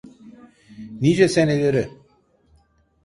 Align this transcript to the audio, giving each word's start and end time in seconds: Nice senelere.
Nice 0.99 1.27
senelere. 1.27 1.89